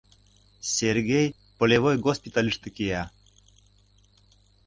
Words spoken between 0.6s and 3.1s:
Сергей полевой госпитальыште кия.